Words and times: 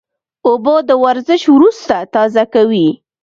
اوبه 0.47 0.75
د 0.89 0.91
ورزش 1.03 1.41
وروسته 1.55 1.95
تازه 2.13 2.43
کوي 2.53 2.89